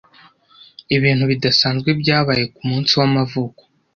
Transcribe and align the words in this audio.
Ibintu 0.95 1.23
bidasanzwe 1.31 1.89
byabaye 2.01 2.43
kumunsi 2.55 2.91
wamavuko. 2.99 3.61